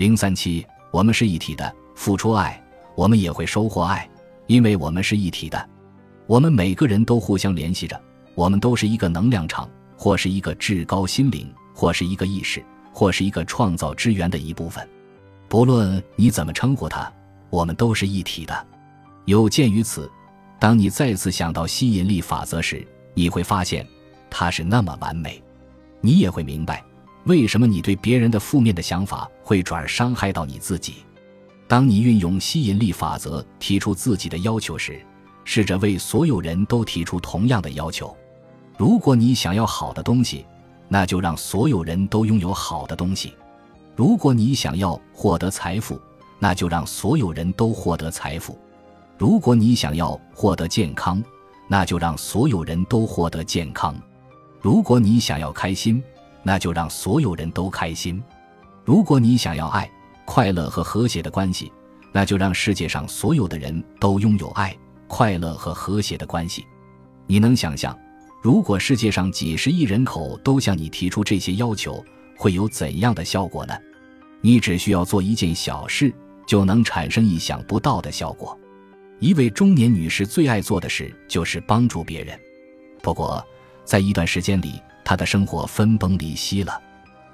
[0.00, 2.58] 零三七，我们是一体的，付出爱，
[2.94, 4.08] 我们也会收获爱，
[4.46, 5.68] 因为我们是一体的。
[6.26, 8.00] 我们每个人都互相联系着，
[8.34, 9.68] 我们都是一个能量场，
[9.98, 14.88] 或是一个至高心灵，或是一个意识，或是一个创造之源的一部分。
[15.50, 17.12] 不论你怎么称呼它，
[17.50, 18.66] 我们都是一体的。
[19.26, 20.10] 有鉴于此，
[20.58, 23.86] 当你再次想到吸引力法则时，你会发现
[24.30, 25.42] 它是那么完美。
[26.00, 26.82] 你也会明白，
[27.24, 30.96] 为什么你对别人的负面的想法会转而伤害到你自己。
[31.68, 35.00] 当你运用吸引力法则提出自己的要求时，
[35.44, 38.16] 试着为所有人都提出同样的要求。
[38.76, 40.44] 如果你想要好的东西，
[40.88, 43.30] 那就让所有人都拥有好的东西；
[43.94, 46.00] 如果你想要获得财富，
[46.38, 48.54] 那就让所有人都获得财富；
[49.18, 51.22] 如果你想要获得健康，
[51.68, 53.94] 那就让所有人都获得健康；
[54.60, 56.02] 如果你想要开心，
[56.42, 58.20] 那就让所有人都开心；
[58.84, 59.90] 如果你想要爱、
[60.24, 61.72] 快乐和和谐的关系，
[62.12, 64.76] 那就让世界上所有的人都拥有爱。
[65.06, 66.64] 快乐和和谐的关系，
[67.26, 67.98] 你能想象，
[68.40, 72.04] 如果世界上几十亿人口都向你提出这些要求，
[72.38, 73.74] 会有怎样的效果呢？
[74.40, 76.14] 你只需要做一件小事，
[76.46, 78.56] 就能产生意想不到的效果。
[79.18, 82.38] 一位中年女士最爱做的事就是帮助别人，
[83.02, 83.44] 不过，
[83.84, 86.80] 在一段时间里，他的生活分崩离析了，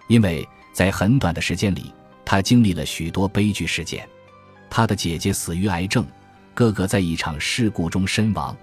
[0.09, 1.93] 因为在很短的时间里，
[2.25, 4.09] 他经历了许多悲剧事件。
[4.71, 6.03] 他的姐姐死于癌症。
[6.55, 8.57] 哥哥在一场事故中身亡，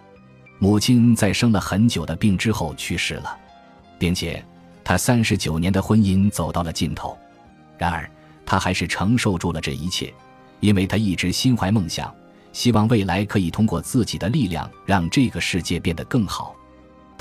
[0.57, 3.37] 母亲在生了很久的病之后去世了，
[3.99, 4.43] 并且
[4.83, 7.15] 他三十九年的婚姻走到了尽头。
[7.77, 8.09] 然而，
[8.43, 10.11] 他还是承受住了这一切，
[10.59, 12.11] 因为他一直心怀梦想，
[12.51, 16.55] 希望未来可以通过自己的力量让这个世界变得更好。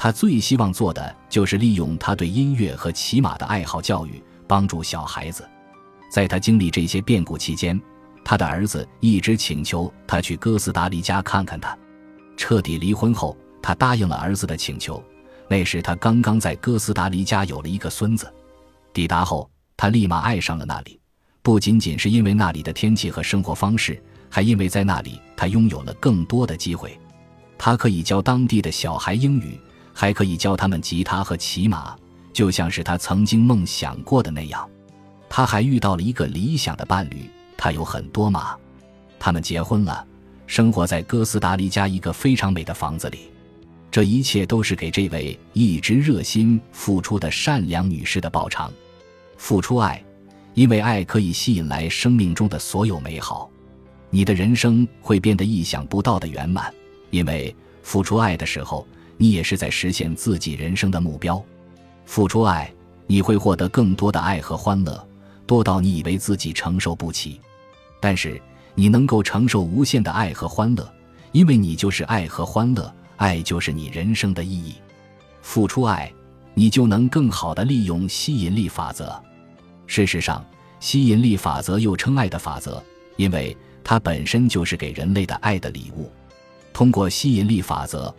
[0.02, 5.48] 他最希望做的就是利用他对音乐和骑马的爱好教育，帮助小孩子。
[6.10, 7.80] 在他经历这些变故期间。
[8.24, 11.78] 他的儿子一直请求他去哥斯达黎加看看他。
[12.36, 15.00] 彻底离婚后，他答应了儿子的请求。
[15.46, 18.28] 那时他刚刚在哥斯达黎加有了一个孙子。
[18.92, 20.98] 抵达后，他立马爱上了那里，
[21.42, 26.98] 不仅仅是因为那里的天气和生活方式，还因为在那里他拥有了更多的机会。
[27.56, 29.56] 他可以教当地的小孩英语，
[29.92, 31.96] 还可以教他们吉他和骑马，
[32.32, 34.68] 就像是他曾经梦想过的那样。
[35.28, 37.28] 他还遇到了一个理想的伴侣。
[37.56, 38.56] 他有很多马，
[39.20, 40.04] 他们结婚了，
[40.46, 43.30] 生活在哥斯达黎加一个非常美的房子里。
[43.90, 48.72] 这一切都是给这位一直热心付出的善良女士的报偿。
[49.36, 50.02] 付出爱，
[50.54, 53.48] 因为爱可以吸引来生命中的所有美好。
[54.10, 56.72] 你的人生会变得意想不到的圆满，
[57.10, 58.86] 因为付出爱的时候，
[59.22, 61.40] 你也是在实现自己人生的目标。
[62.04, 62.68] 付出爱，
[63.06, 65.08] 你会获得更多的爱和欢乐，
[65.46, 67.40] 多到你以为自己承受不起。
[68.00, 68.42] 但是
[68.74, 70.92] 你能够承受无限的爱和欢乐，
[71.30, 74.74] 因为你就是爱和欢乐，爱就是你人生的意义。
[75.40, 76.12] 付出爱，
[76.52, 79.14] 你就能更好的利用吸引力法则。
[79.86, 80.44] 事实上，
[80.80, 82.82] 吸引力法则又称爱的法则，
[83.16, 86.10] 因为它本身就是给人类的爱的礼物。
[86.72, 88.12] 通过吸引力法则，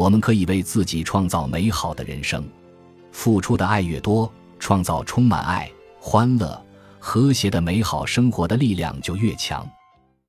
[0.00, 2.42] 我们可以为自己创造美好的人生。
[3.12, 6.58] 付出的爱越多，创造充满爱、欢乐。
[6.98, 9.68] 和谐的美好生活的力量就越强。